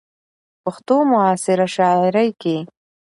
،پښتو 0.63 0.95
معاصره 1.11 1.67
شاعرۍ 1.75 2.29
کې 2.41 2.57